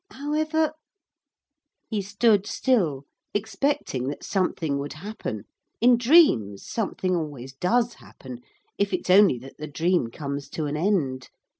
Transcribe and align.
However' 0.09 0.73
He 1.91 2.01
stood 2.01 2.47
still 2.47 3.05
expecting 3.35 4.07
that 4.07 4.23
something 4.23 4.79
would 4.79 4.93
happen. 4.93 5.43
In 5.79 5.95
dreams 5.95 6.67
something 6.67 7.15
always 7.15 7.53
does 7.53 7.93
happen, 7.93 8.41
if 8.79 8.93
it's 8.93 9.11
only 9.11 9.37
that 9.37 9.59
the 9.59 9.67
dream 9.67 10.07
comes 10.07 10.49
to 10.49 10.65
an 10.65 10.75
end. 10.75 11.29